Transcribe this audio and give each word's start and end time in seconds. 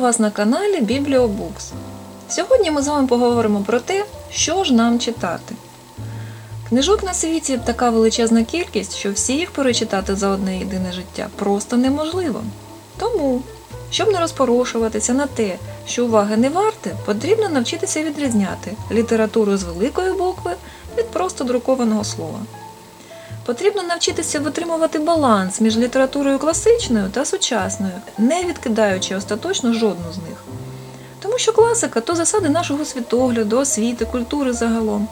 Вас 0.00 0.18
на 0.18 0.30
каналі 0.30 0.80
Бібліобукс. 0.80 1.72
Сьогодні 2.28 2.70
ми 2.70 2.82
з 2.82 2.88
вами 2.88 3.06
поговоримо 3.06 3.60
про 3.60 3.80
те, 3.80 4.04
що 4.30 4.64
ж 4.64 4.74
нам 4.74 4.98
читати. 4.98 5.54
Книжок 6.68 7.02
на 7.02 7.14
світі 7.14 7.60
така 7.66 7.90
величезна 7.90 8.44
кількість, 8.44 8.96
що 8.96 9.12
всі 9.12 9.32
їх 9.32 9.50
перечитати 9.50 10.16
за 10.16 10.28
одне 10.28 10.58
єдине 10.58 10.92
життя 10.92 11.28
просто 11.36 11.76
неможливо. 11.76 12.42
Тому, 12.98 13.42
щоб 13.90 14.08
не 14.08 14.20
розпорошуватися 14.20 15.12
на 15.12 15.26
те, 15.26 15.56
що 15.86 16.04
уваги 16.04 16.36
не 16.36 16.48
варте, 16.48 16.96
потрібно 17.06 17.48
навчитися 17.48 18.02
відрізняти 18.02 18.72
літературу 18.92 19.56
з 19.56 19.62
великої 19.62 20.12
букви 20.12 20.50
від 20.98 21.06
просто 21.06 21.44
друкованого 21.44 22.04
слова. 22.04 22.38
Потрібно 23.50 23.82
навчитися 23.82 24.40
витримувати 24.40 24.98
баланс 24.98 25.60
між 25.60 25.76
літературою 25.76 26.38
класичною 26.38 27.10
та 27.10 27.24
сучасною, 27.24 27.92
не 28.18 28.44
відкидаючи 28.44 29.16
остаточно 29.16 29.72
жодну 29.72 30.12
з 30.12 30.16
них. 30.16 30.44
Тому 31.20 31.38
що 31.38 31.52
класика 31.52 32.00
то 32.00 32.14
засади 32.14 32.48
нашого 32.48 32.84
світогляду, 32.84 33.58
освіти, 33.58 34.04
культури 34.04 34.52
загалом. 34.52 35.08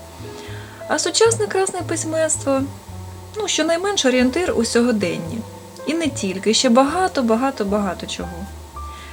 А 0.89 0.99
сучасне 0.99 1.47
красне 1.47 1.81
письменство 1.89 2.63
ну, 3.37 3.49
щонайменш 3.49 4.05
орієнтир 4.05 4.55
у 4.57 4.65
сьогоденні. 4.65 5.39
І 5.87 5.95
не 5.95 6.09
тільки, 6.09 6.55
ще 6.55 6.69
багато, 6.69 7.23
багато, 7.23 7.65
багато 7.65 8.07
чого. 8.07 8.47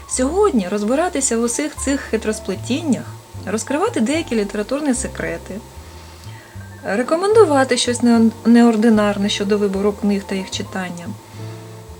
Сьогодні 0.10 0.68
розбиратися 0.68 1.38
в 1.38 1.42
усіх 1.42 1.76
цих 1.76 2.02
хитросплетіннях, 2.02 3.06
розкривати 3.46 4.00
деякі 4.00 4.36
літературні 4.36 4.94
секрети, 4.94 5.56
рекомендувати 6.86 7.78
щось 7.78 8.00
неординарне 8.46 9.30
щодо 9.30 9.58
вибору 9.58 9.94
книг 9.94 10.24
та 10.24 10.36
їх 10.36 10.52
читання. 10.52 11.08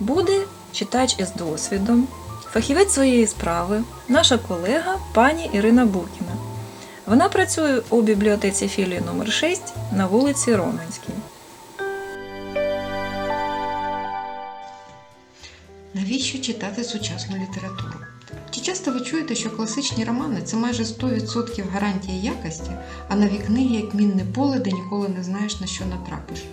Буде 0.00 0.44
читач 0.72 1.16
із 1.18 1.32
досвідом, 1.32 2.08
фахівець 2.52 2.92
своєї 2.92 3.26
справи, 3.26 3.82
наша 4.08 4.38
колега 4.38 4.96
пані 5.12 5.50
Ірина 5.52 5.86
Букіна. 5.86 6.32
Вона 7.06 7.28
працює 7.28 7.80
у 7.90 8.02
бібліотеці 8.02 8.68
філії 8.68 9.00
номер 9.06 9.32
6 9.32 9.62
на 9.92 10.06
вулиці 10.06 10.54
Романській. 10.56 11.12
Навіщо 15.94 16.38
читати 16.38 16.84
сучасну 16.84 17.36
літературу? 17.36 18.15
Часто 18.66 18.92
ви 18.92 19.00
чуєте, 19.00 19.34
що 19.34 19.50
класичні 19.50 20.04
романи 20.04 20.40
це 20.44 20.56
майже 20.56 20.82
100% 20.82 21.64
гарантія 21.72 22.22
якості, 22.22 22.70
а 23.08 23.16
нові 23.16 23.38
книги 23.38 23.76
як 23.76 23.94
мінне 23.94 24.24
поле, 24.34 24.58
де 24.58 24.70
ніколи 24.70 25.08
не 25.08 25.22
знаєш 25.22 25.60
на 25.60 25.66
що 25.66 25.84
натрапиш? 25.86 26.44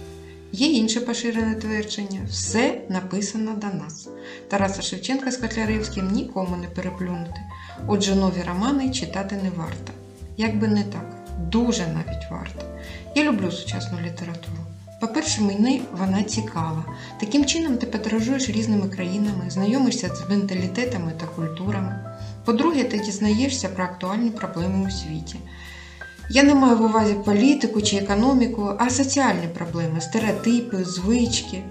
Є 0.52 0.68
інше 0.68 1.02
поширене 1.02 1.56
твердження 1.56 2.20
все 2.30 2.82
написано 2.90 3.54
до 3.54 3.68
нас. 3.68 4.08
Тараса 4.48 4.82
Шевченка 4.82 5.32
з 5.32 5.38
Котляревським 5.38 6.12
нікому 6.12 6.58
не 6.58 6.68
переплюнути. 6.68 7.42
Отже, 7.88 8.16
нові 8.16 8.44
романи 8.48 8.92
читати 8.92 9.40
не 9.44 9.50
варто. 9.50 9.94
Як 10.38 10.60
би 10.60 10.68
не 10.68 10.84
так, 10.84 11.16
дуже 11.52 11.88
навіть 11.88 12.32
варто. 12.32 12.66
Я 13.16 13.24
люблю 13.24 13.52
сучасну 13.52 13.98
літературу. 14.02 14.58
По-перше, 15.02 15.42
мені 15.42 15.82
вона 15.92 16.24
цікава. 16.24 16.86
Таким 17.20 17.46
чином 17.46 17.78
ти 17.78 17.86
подорожуєш 17.86 18.50
різними 18.50 18.90
країнами, 18.90 19.50
знайомишся 19.50 20.16
з 20.16 20.30
менталітетами 20.30 21.12
та 21.20 21.26
культурами. 21.26 22.03
По-друге, 22.46 22.84
ти 22.84 23.00
дізнаєшся 23.00 23.70
про 23.70 23.84
актуальні 23.84 24.30
проблеми 24.30 24.88
у 24.88 24.92
світі. 24.92 25.36
Я 26.30 26.44
не 26.44 26.56
маю 26.56 26.78
в 26.78 26.82
увазі 26.82 27.14
політику 27.26 27.82
чи 27.82 27.98
економіку, 27.98 28.72
а 28.80 28.90
соціальні 28.90 29.48
проблеми, 29.54 30.02
стереотипи, 30.02 30.84
звички. 30.84 31.64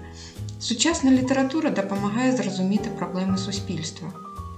Сучасна 0.59 1.11
література 1.11 1.69
допомагає 1.69 2.31
зрозуміти 2.31 2.89
проблеми 2.97 3.37
суспільства. 3.37 4.07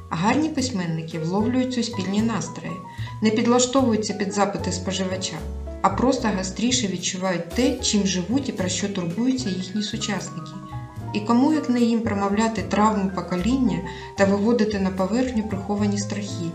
Гарні 0.10 0.50
письменники 0.50 1.20
вловлюють 1.20 1.74
суспільні 1.74 2.22
настрої, 2.22 2.76
не 3.22 3.30
підлаштовуються 3.30 4.14
під 4.14 4.34
запити 4.34 4.72
споживача, 4.72 5.36
а 5.82 5.90
просто 5.90 6.28
гастріше 6.28 6.88
відчувають 6.88 7.50
те, 7.50 7.76
чим 7.76 8.08
живуть 8.08 8.50
і 8.50 8.52
про 8.52 8.70
що 8.70 8.90
турбуються 8.90 9.50
їхні 9.50 9.84
сучасники. 9.84 10.52
І 11.16 11.20
кому 11.20 11.54
як 11.54 11.70
не 11.70 11.80
їм 11.80 12.02
промовляти 12.02 12.62
травми 12.62 13.12
покоління 13.16 13.80
та 14.18 14.26
виводити 14.26 14.80
на 14.80 14.90
поверхню 14.90 15.44
приховані 15.44 15.98
страхи. 15.98 16.50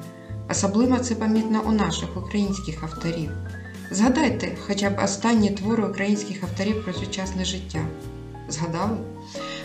Особливо 0.51 0.99
це 0.99 1.15
помітно 1.15 1.63
у 1.67 1.73
наших 1.73 2.17
українських 2.17 2.83
авторів. 2.83 3.31
Згадайте 3.91 4.53
хоча 4.67 4.91
б 4.91 5.01
останні 5.05 5.51
твори 5.51 5.85
українських 5.85 6.43
авторів 6.43 6.85
про 6.85 6.93
сучасне 6.93 7.45
життя. 7.45 7.79
Згадали? 8.49 8.97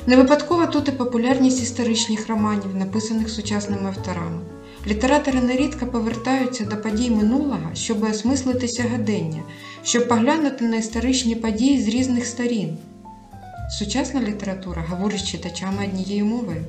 Не 0.08 0.16
випадково 0.16 0.66
тут 0.66 0.88
і 0.88 0.92
популярність 0.92 1.64
історичних 1.64 2.28
романів, 2.28 2.76
написаних 2.76 3.30
сучасними 3.30 3.90
авторами. 3.90 4.42
Літератори 4.88 5.42
нерідко 5.42 5.88
повертаються 5.88 6.66
до 6.66 6.78
подій 6.78 7.10
минулого, 7.10 7.70
щоб 7.74 8.04
осмислити 8.04 8.68
сьогодення, 8.68 9.44
щоб 9.84 10.08
поглянути 10.08 10.66
на 10.66 10.78
історичні 10.78 11.36
події 11.36 11.82
з 11.82 11.88
різних 11.88 12.26
сторін. 12.26 12.78
Сучасна 13.70 14.22
література 14.22 14.86
говорить 14.90 15.20
з 15.20 15.24
читачами 15.24 15.84
однією 15.84 16.26
мовою. 16.26 16.66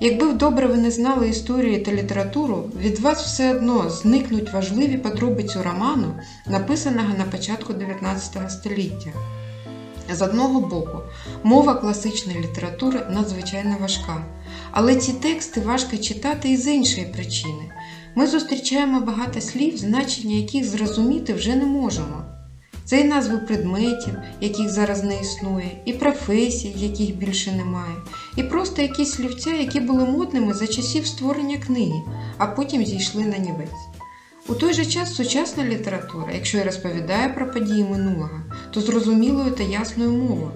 Якби 0.00 0.32
добре 0.32 0.66
ви 0.66 0.76
не 0.76 0.90
знали 0.90 1.28
історію 1.28 1.82
та 1.82 1.92
літературу, 1.92 2.70
від 2.80 2.98
вас 2.98 3.22
все 3.22 3.56
одно 3.56 3.90
зникнуть 3.90 4.52
важливі 4.52 4.98
подробиці 4.98 5.58
роману, 5.58 6.14
написаного 6.46 7.14
на 7.18 7.24
початку 7.24 7.72
19 7.72 8.50
століття. 8.50 9.10
З 10.12 10.22
одного 10.22 10.60
боку, 10.60 10.98
мова 11.42 11.74
класичної 11.74 12.38
літератури 12.38 13.00
надзвичайно 13.10 13.76
важка, 13.80 14.24
але 14.70 14.96
ці 14.96 15.12
тексти 15.12 15.60
важко 15.60 15.96
читати 15.96 16.50
і 16.50 16.56
з 16.56 16.66
іншої 16.66 17.06
причини. 17.06 17.70
Ми 18.14 18.26
зустрічаємо 18.26 19.00
багато 19.00 19.40
слів, 19.40 19.76
значення 19.76 20.36
яких 20.36 20.64
зрозуміти 20.64 21.32
вже 21.32 21.54
не 21.54 21.66
можемо. 21.66 22.39
Це 22.90 23.00
і 23.00 23.04
назви 23.04 23.38
предметів, 23.38 24.14
яких 24.40 24.68
зараз 24.68 25.04
не 25.04 25.20
існує, 25.20 25.70
і 25.84 25.92
професій, 25.92 26.72
яких 26.76 27.16
більше 27.16 27.52
немає, 27.52 27.94
і 28.36 28.42
просто 28.42 28.82
якісь 28.82 29.10
слівця, 29.10 29.50
які 29.50 29.80
були 29.80 30.04
модними 30.04 30.54
за 30.54 30.66
часів 30.66 31.06
створення 31.06 31.56
книги, 31.56 32.02
а 32.38 32.46
потім 32.46 32.84
зійшли 32.84 33.22
на 33.22 33.38
нівець. 33.38 33.70
У 34.48 34.54
той 34.54 34.72
же 34.72 34.86
час 34.86 35.14
сучасна 35.14 35.64
література, 35.64 36.26
якщо 36.34 36.58
й 36.58 36.62
розповідає 36.62 37.28
про 37.28 37.52
події 37.52 37.84
минулого, 37.84 38.40
то 38.70 38.80
зрозумілою 38.80 39.50
та 39.50 39.62
ясною 39.62 40.12
мовою. 40.12 40.52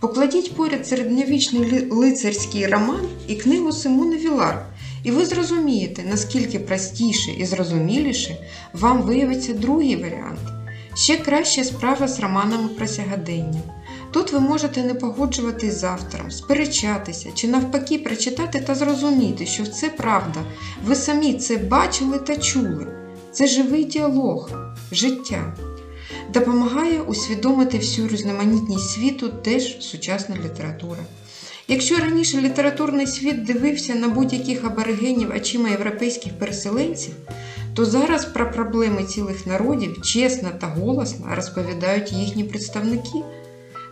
Покладіть 0.00 0.56
поряд 0.56 0.86
середньовічний 0.86 1.88
лицарський 1.90 2.66
роман 2.66 3.08
і 3.26 3.34
книгу 3.34 3.72
Симони 3.72 4.16
Вілар, 4.16 4.66
і 5.04 5.10
ви 5.10 5.26
зрозумієте, 5.26 6.02
наскільки 6.10 6.58
простіше 6.58 7.30
і 7.30 7.46
зрозуміліше 7.46 8.36
вам 8.72 9.02
виявиться 9.02 9.52
другий 9.52 9.96
варіант. 9.96 10.53
Ще 10.94 11.16
краща 11.16 11.64
справа 11.64 12.08
з 12.08 12.20
романами 12.20 12.68
про 12.68 12.86
сягодення. 12.86 13.60
Тут 14.10 14.32
ви 14.32 14.40
можете 14.40 14.82
не 14.82 14.94
погоджуватись 14.94 15.80
з 15.80 15.84
автором, 15.84 16.30
сперечатися 16.30 17.32
чи 17.34 17.48
навпаки 17.48 17.98
прочитати 17.98 18.60
та 18.60 18.74
зрозуміти, 18.74 19.46
що 19.46 19.66
це 19.66 19.88
правда. 19.88 20.40
Ви 20.84 20.94
самі 20.94 21.34
це 21.34 21.56
бачили 21.56 22.18
та 22.18 22.36
чули. 22.36 22.86
Це 23.32 23.46
живий 23.46 23.84
діалог, 23.84 24.50
життя. 24.92 25.54
Допомагає 26.34 27.00
усвідомити 27.00 27.78
всю 27.78 28.08
різноманітність 28.08 28.90
світу 28.90 29.28
теж 29.28 29.76
сучасна 29.80 30.36
література. 30.44 31.00
Якщо 31.68 31.96
раніше 31.96 32.40
літературний 32.40 33.06
світ 33.06 33.44
дивився 33.44 33.94
на 33.94 34.08
будь-яких 34.08 34.64
аборигенів 34.64 35.32
очима 35.36 35.68
європейських 35.68 36.38
переселенців, 36.38 37.14
то 37.74 37.84
зараз 37.84 38.24
про 38.24 38.50
проблеми 38.50 39.04
цілих 39.04 39.46
народів 39.46 40.02
чесно 40.02 40.50
та 40.60 40.66
голосно 40.66 41.26
розповідають 41.34 42.12
їхні 42.12 42.44
представники. 42.44 43.18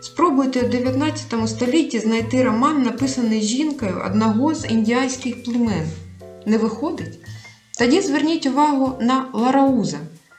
Спробуйте 0.01 0.61
у 0.61 0.69
19 0.69 1.49
столітті 1.49 1.99
знайти 1.99 2.43
роман, 2.43 2.83
написаний 2.83 3.41
жінкою 3.41 4.01
одного 4.05 4.55
з 4.55 4.65
індіанських 4.69 5.43
племен. 5.43 5.87
Не 6.45 6.57
виходить? 6.57 7.19
Тоді 7.79 8.01
зверніть 8.01 8.45
увагу 8.45 8.97
на 9.01 9.25
Ларауза, 9.33 9.97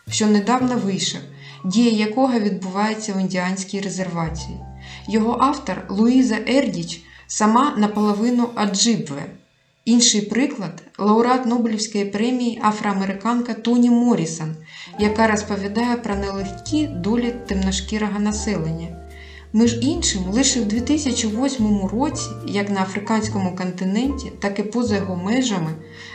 що 0.09 0.27
недавно 0.27 0.77
вийшов, 0.77 1.21
дія 1.65 1.91
якого 1.91 2.39
відбувається 2.39 3.13
в 3.13 3.21
індіанській 3.21 3.81
резервації. 3.81 4.57
Його 5.09 5.37
автор 5.41 5.87
Луїза 5.89 6.39
Ердіч 6.49 7.03
сама 7.27 7.75
наполовину 7.77 8.49
Аджибве. 8.55 9.23
Інший 9.85 10.21
приклад 10.21 10.83
лауреат 10.99 11.47
Нобелівської 11.47 12.05
премії 12.05 12.61
афроамериканка 12.65 13.55
Тоні 13.55 13.91
Морісон, 13.91 14.57
яка 14.99 15.27
розповідає 15.27 15.97
про 15.97 16.15
нелегкі 16.15 16.87
долі 16.87 17.35
темношкірого 17.47 18.21
населення. 18.21 19.04
Між 19.57 19.79
іншим, 19.83 20.23
лише 20.31 20.61
в 20.61 20.65
2008 20.65 21.87
році, 21.87 22.29
як 22.47 22.71
на 22.71 22.83
африканському 22.83 23.57
континенті, 23.57 24.33
так 24.41 24.59
і 24.59 24.63
поза 24.63 24.97
його 24.97 25.17
межами, 25.17 25.71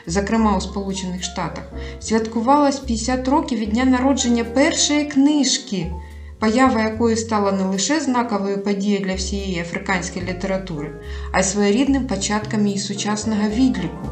зокрема 0.07 0.57
у 0.57 0.61
Сполучених 0.61 1.23
Штатах, 1.23 1.63
святкувалось 1.99 2.79
50 2.79 3.27
років 3.27 3.59
від 3.59 3.69
дня 3.69 3.85
народження 3.85 4.43
першої 4.43 5.05
книжки, 5.05 5.91
поява 6.39 6.81
якої 6.81 7.15
стала 7.15 7.51
не 7.51 7.63
лише 7.63 7.99
знаковою 7.99 8.63
подією 8.63 9.05
для 9.05 9.15
всієї 9.15 9.59
африканської 9.59 10.25
літератури, 10.25 10.91
а 11.31 11.39
й 11.39 11.43
своєрідним 11.43 12.07
початком 12.07 12.67
її 12.67 12.79
сучасного 12.79 13.49
відліку. 13.49 14.09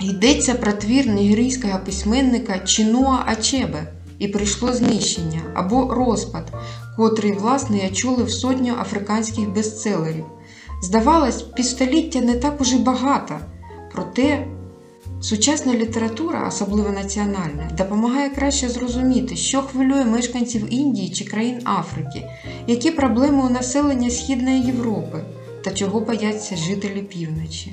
Йдеться 0.00 0.54
про 0.54 0.72
твір 0.72 1.06
нігерійського 1.06 1.80
письменника 1.84 2.58
Чінуа 2.58 3.22
Ачебе 3.26 3.95
і 4.18 4.28
прийшло 4.28 4.72
знищення 4.72 5.40
або 5.54 5.94
розпад, 5.94 6.52
котрий, 6.96 7.32
власне, 7.32 7.78
я 7.78 7.90
чули 7.90 8.24
в 8.24 8.30
сотню 8.30 8.74
африканських 8.80 9.48
бестселерів. 9.48 10.24
Здавалось, 10.82 11.42
півстоліття 11.42 12.20
не 12.20 12.34
так 12.34 12.60
уже 12.60 12.78
багато, 12.78 13.38
проте 13.92 14.46
сучасна 15.20 15.74
література, 15.74 16.48
особливо 16.48 16.90
національна, 16.90 17.70
допомагає 17.78 18.30
краще 18.30 18.68
зрозуміти, 18.68 19.36
що 19.36 19.62
хвилює 19.62 20.04
мешканців 20.04 20.74
Індії 20.74 21.10
чи 21.10 21.24
країн 21.24 21.60
Африки, 21.64 22.26
які 22.66 22.90
проблеми 22.90 23.44
у 23.46 23.48
населення 23.48 24.10
Східної 24.10 24.60
Європи 24.60 25.24
та 25.64 25.70
чого 25.70 26.00
бояться 26.00 26.56
жителі 26.56 27.02
півночі. 27.02 27.72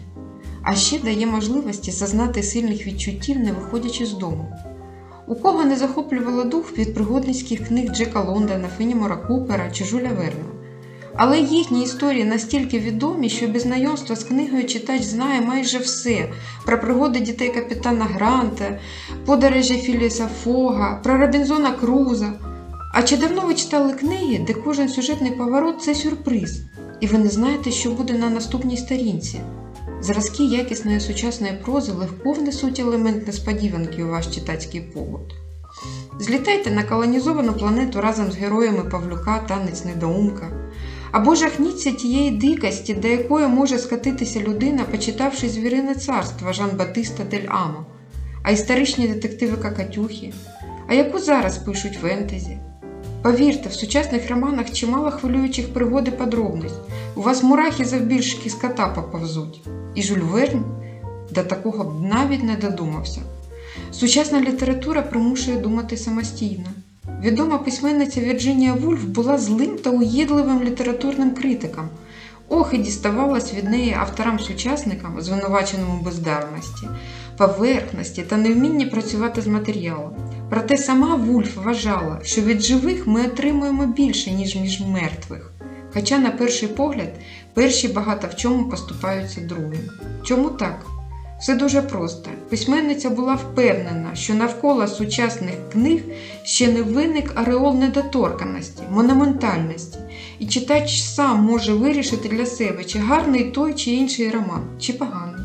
А 0.64 0.76
ще 0.76 1.00
дає 1.00 1.26
можливості 1.26 1.92
зазнати 1.92 2.44
сильних 2.44 2.88
відчуттів, 2.88 3.40
не 3.40 3.52
виходячи 3.52 4.06
з 4.06 4.14
дому. 4.14 4.73
У 5.28 5.36
кого 5.36 5.64
не 5.64 5.76
захоплювало 5.76 6.44
дух 6.44 6.78
від 6.78 6.94
пригодницьких 6.94 7.68
книг 7.68 7.92
Джека 7.92 8.22
Лондона, 8.22 8.68
Фенімора 8.78 9.16
Купера 9.16 9.72
чи 9.72 9.86
Жуля 9.86 10.10
Верна. 10.10 10.46
Але 11.16 11.40
їхні 11.40 11.84
історії 11.84 12.24
настільки 12.24 12.80
відомі, 12.80 13.30
що 13.30 13.48
без 13.48 13.62
знайомства 13.62 14.16
з 14.16 14.24
книгою 14.24 14.66
читач 14.66 15.02
знає 15.02 15.42
майже 15.42 15.78
все 15.78 16.30
про 16.66 16.82
пригоди 16.82 17.20
дітей 17.20 17.50
капітана 17.50 18.06
Гранта, 18.06 18.80
подорожі 19.26 19.78
Філіса 19.78 20.30
Фога, 20.44 21.00
про 21.04 21.18
Робінзона 21.18 21.72
Круза. 21.72 22.34
А 22.94 23.04
чи 23.04 23.18
давно 23.18 23.42
ви 23.42 23.54
читали 23.54 23.94
книги, 23.94 24.46
де 24.48 24.54
кожен 24.54 24.90
сюжетний 24.90 25.32
поворот 25.32 25.82
це 25.82 25.96
сюрприз, 25.96 26.62
і 27.00 27.08
ви 27.08 27.18
не 27.18 27.30
знаєте, 27.30 27.72
що 27.72 27.92
буде 27.92 28.14
на 28.14 28.30
наступній 28.30 28.78
сторінці? 28.78 29.42
Зразки 30.02 30.44
якісної 30.44 31.00
сучасної 31.00 31.54
прози 31.54 31.92
легко 31.92 32.32
внесуть 32.32 32.80
елемент 32.80 33.28
несподіванки 33.28 34.04
у 34.04 34.08
ваш 34.08 34.28
читацький 34.28 34.82
побут. 34.82 35.34
Злітайте 36.20 36.72
на 36.72 36.84
колонізовану 36.84 37.54
планету 37.54 38.02
разом 38.02 38.32
з 38.32 38.36
героями 38.36 38.84
Павлюка, 38.84 39.40
танець 39.40 39.86
недоумка. 39.86 40.52
Або 41.12 41.36
жахніться 41.36 41.92
тієї 41.92 42.32
дикості, 42.32 42.94
до 42.94 43.08
якої 43.08 43.48
може 43.48 43.78
скатитися 43.78 44.40
людина, 44.40 44.84
почитавши 44.84 45.50
звірине 45.50 45.96
царство 45.96 46.54
Жан 46.54 46.70
Батиста 46.78 47.24
Дель 47.24 47.48
Амо, 47.48 47.86
а 48.44 48.52
історичні 48.52 49.08
детективи 49.08 49.58
Какатюхи, 49.58 50.34
а 50.88 50.94
яку 50.94 51.20
зараз 51.20 51.58
пишуть 51.58 52.00
фентезі. 52.02 52.60
Повірте, 53.24 53.70
в 53.70 53.74
сучасних 53.74 54.30
романах 54.30 54.72
чимало 54.72 55.12
хвилюючих 55.12 55.74
пригод 55.74 56.08
і 56.08 56.12
подробниць. 56.12 56.74
У 57.16 57.22
вас 57.22 57.44
мурахи 57.44 57.86
завбільшки 57.86 58.50
з 58.50 58.54
кота 58.54 58.88
поповзуть. 58.88 59.62
І 59.96 60.04
Жюль 60.04 60.18
Верн 60.18 60.64
до 61.32 61.44
такого 61.44 61.84
б 61.84 62.02
навіть 62.02 62.44
не 62.44 62.56
додумався. 62.56 63.22
Сучасна 63.92 64.42
література 64.42 65.02
примушує 65.02 65.58
думати 65.58 65.98
самостійно. 65.98 66.66
Відома 67.22 67.58
письменниця 67.58 68.22
Вірджинія 68.22 68.74
Вульф 68.74 69.04
була 69.04 69.38
злим 69.38 69.78
та 69.78 69.90
уїдливим 69.90 70.64
літературним 70.64 71.32
критиком. 71.32 71.90
Ох, 72.50 72.74
і 72.74 72.78
діставалась 72.78 73.54
від 73.54 73.70
неї 73.70 73.98
авторам-сучасникам, 74.00 75.22
звинуваченим 75.22 76.00
у 76.00 76.04
бездарності, 76.04 76.88
поверхності 77.38 78.22
та 78.22 78.38
невмінні 78.38 78.86
працювати 78.86 79.42
з 79.42 79.48
матеріалом. 79.48 80.12
Проте 80.54 80.78
сама 80.78 81.16
Вульф 81.16 81.58
вважала, 81.58 82.20
що 82.24 82.42
від 82.42 82.62
живих 82.62 83.08
ми 83.08 83.26
отримуємо 83.26 83.86
більше, 83.86 84.32
ніж 84.32 84.56
між 84.56 84.82
мертвих. 84.82 85.52
Хоча, 85.94 86.18
на 86.18 86.32
перший 86.32 86.68
погляд, 86.68 87.10
перші 87.54 87.88
багато 87.88 88.28
в 88.28 88.36
чому 88.36 88.70
поступаються 88.70 89.42
другим. 89.42 89.90
Чому 90.24 90.50
так? 90.50 90.86
Все 91.40 91.56
дуже 91.56 91.82
просто. 91.82 92.30
Письменниця 92.50 93.10
була 93.10 93.36
впевнена, 93.36 94.16
що 94.16 94.34
навколо 94.34 94.88
сучасних 94.88 95.56
книг 95.72 96.02
ще 96.44 96.68
не 96.68 96.82
виник 96.82 97.32
ареол 97.36 97.76
недоторканості, 97.76 98.84
монументальності, 98.92 100.00
і 100.40 100.48
читач 100.48 101.02
сам 101.02 101.44
може 101.44 101.74
вирішити 101.74 102.30
для 102.30 102.46
себе, 102.46 102.84
чи 102.84 103.00
гарний 103.00 103.44
той 103.44 103.74
чи 103.74 103.92
інший 103.92 104.30
роман, 104.30 104.64
чи 104.80 104.94
поганий. 104.94 105.43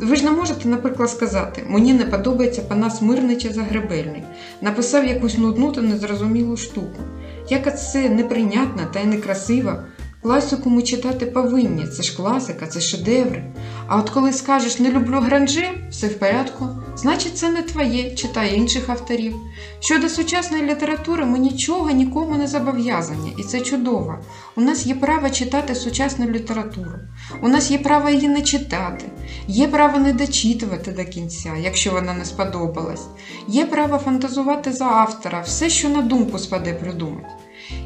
Ви 0.00 0.16
ж 0.16 0.24
не 0.24 0.30
можете, 0.30 0.68
наприклад, 0.68 1.10
сказати, 1.10 1.64
мені 1.68 1.92
не 1.92 2.04
подобається 2.04 2.62
Панас 2.62 3.02
Мирний 3.02 3.36
чи 3.36 3.52
Загребельний, 3.52 4.22
написав 4.60 5.06
якусь 5.06 5.38
нудну 5.38 5.72
та 5.72 5.82
незрозумілу 5.82 6.56
штуку. 6.56 7.02
Яка 7.48 7.70
це 7.70 8.08
неприйнятна 8.08 8.84
та 8.92 9.00
й 9.00 9.04
некрасива. 9.04 9.84
Класику 10.22 10.70
ми 10.70 10.82
читати 10.82 11.26
повинні, 11.26 11.86
це 11.86 12.02
ж 12.02 12.16
класика, 12.16 12.66
це 12.66 12.80
шедеври. 12.80 13.44
А 13.86 13.96
от 13.96 14.10
коли 14.10 14.32
скажеш 14.32 14.78
не 14.78 14.90
люблю 14.90 15.20
гранже, 15.20 15.70
все 15.90 16.06
в 16.06 16.18
порядку, 16.18 16.68
значить 16.96 17.38
це 17.38 17.50
не 17.50 17.62
твоє, 17.62 18.14
читай 18.14 18.56
інших 18.56 18.88
авторів. 18.88 19.36
Щодо 19.80 20.08
сучасної 20.08 20.62
літератури, 20.62 21.24
ми 21.24 21.38
нічого 21.38 21.90
нікому 21.90 22.34
не 22.36 22.46
зобов'язані, 22.46 23.34
і 23.38 23.42
це 23.42 23.60
чудово. 23.60 24.18
У 24.56 24.60
нас 24.60 24.86
є 24.86 24.94
право 24.94 25.30
читати 25.30 25.74
сучасну 25.74 26.30
літературу. 26.30 26.98
У 27.42 27.48
нас 27.48 27.70
є 27.70 27.78
право 27.78 28.08
її 28.08 28.28
не 28.28 28.42
читати, 28.42 29.04
є 29.48 29.68
право 29.68 29.98
не 29.98 30.12
дочитувати 30.12 30.92
до 30.92 31.04
кінця, 31.04 31.52
якщо 31.60 31.90
вона 31.90 32.14
не 32.14 32.24
сподобалась. 32.24 33.06
Є 33.48 33.66
право 33.66 33.98
фантазувати 33.98 34.72
за 34.72 34.84
автора, 34.84 35.40
все, 35.40 35.70
що 35.70 35.88
на 35.88 36.02
думку 36.02 36.38
спаде 36.38 36.74
придумать. 36.74 37.26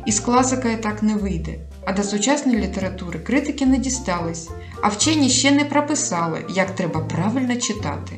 І 0.06 0.12
з 0.12 0.20
класикою 0.20 0.76
так 0.76 1.02
не 1.02 1.14
вийде. 1.14 1.60
А 1.84 1.92
до 1.92 2.02
сучасної 2.02 2.58
літератури 2.58 3.18
критики 3.18 3.66
не 3.66 3.78
дістались, 3.78 4.50
а 4.82 4.88
вчені 4.88 5.30
ще 5.30 5.50
не 5.50 5.64
прописали, 5.64 6.44
як 6.54 6.70
треба 6.70 7.00
правильно 7.00 7.56
читати. 7.56 8.12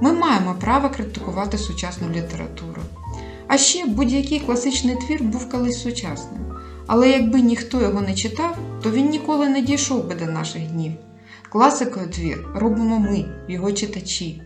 Ми 0.00 0.12
маємо 0.12 0.56
право 0.60 0.90
критикувати 0.90 1.58
сучасну 1.58 2.08
літературу. 2.08 2.82
А 3.46 3.58
ще 3.58 3.86
будь-який 3.86 4.40
класичний 4.40 4.96
твір 4.96 5.22
був 5.22 5.48
колись 5.48 5.82
сучасним. 5.82 6.40
Але 6.86 7.10
якби 7.10 7.40
ніхто 7.40 7.80
його 7.80 8.00
не 8.00 8.14
читав, 8.14 8.58
то 8.82 8.90
він 8.90 9.08
ніколи 9.08 9.48
не 9.48 9.60
дійшов 9.60 10.08
би 10.08 10.14
до 10.14 10.26
наших 10.26 10.62
днів. 10.62 10.92
Класикою 11.48 12.10
твір 12.10 12.46
робимо 12.54 12.98
ми, 12.98 13.24
його 13.48 13.72
читачі. 13.72 14.42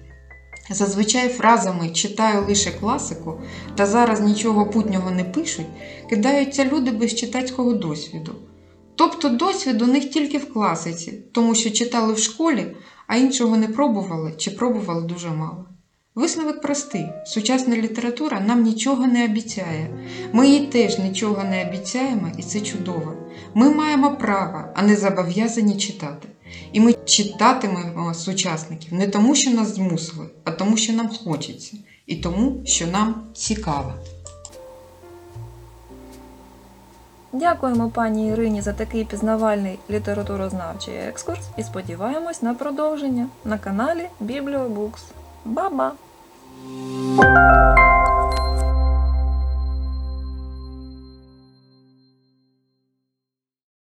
Зазвичай 0.71 1.29
фразами 1.29 1.91
читаю 1.91 2.47
лише 2.47 2.71
класику 2.71 3.41
та 3.75 3.87
зараз 3.87 4.21
нічого 4.21 4.67
путнього 4.67 5.11
не 5.11 5.25
пишуть, 5.25 5.67
кидаються 6.11 6.65
люди 6.65 6.91
без 6.91 7.15
читацького 7.15 7.73
досвіду. 7.73 8.35
Тобто 8.97 9.29
досвід 9.29 9.83
у 9.83 9.87
них 9.87 10.11
тільки 10.11 10.39
в 10.39 10.53
класиці, 10.53 11.13
тому 11.33 11.55
що 11.55 11.71
читали 11.71 12.13
в 12.13 12.19
школі, 12.19 12.67
а 13.07 13.17
іншого 13.17 13.57
не 13.57 13.69
пробували 13.69 14.33
чи 14.37 14.51
пробували 14.51 15.03
дуже 15.03 15.31
мало. 15.31 15.65
Висновок 16.15 16.61
простий: 16.61 17.07
сучасна 17.27 17.77
література 17.77 18.41
нам 18.41 18.63
нічого 18.63 19.07
не 19.07 19.25
обіцяє. 19.25 19.91
Ми 20.33 20.49
їй 20.49 20.67
теж 20.67 20.99
нічого 20.99 21.45
не 21.45 21.69
обіцяємо, 21.69 22.31
і 22.39 22.43
це 22.43 22.61
чудово. 22.61 23.15
Ми 23.55 23.71
маємо 23.71 24.17
право, 24.17 24.65
а 24.75 24.83
не 24.83 24.97
зобов'язані 24.97 25.77
читати. 25.77 26.29
І 26.73 26.81
ми 26.81 26.95
читатимемо 27.05 28.15
сучасників 28.15 28.95
не 28.95 29.09
тому, 29.09 29.35
що 29.35 29.51
нас 29.51 29.75
змусили, 29.75 30.27
а 30.45 30.51
тому, 30.51 30.77
що 30.77 30.93
нам 30.93 31.09
хочеться, 31.09 31.77
і 32.07 32.17
тому, 32.17 32.63
що 32.65 32.87
нам 32.87 33.27
цікаво. 33.35 33.93
Дякуємо 37.35 37.89
пані 37.89 38.29
Ірині 38.29 38.63
за 38.63 38.73
такий 38.73 39.05
пізнавальний 39.05 39.79
літературознавчий 39.91 40.95
екскурс 40.95 41.41
і 41.57 41.63
сподіваємось 41.63 42.43
на 42.43 42.55
продовження 42.55 43.27
на 43.45 43.59
каналі 43.59 44.09
Бібліобукс. 44.21 45.05
Ба-ба! 45.45 45.93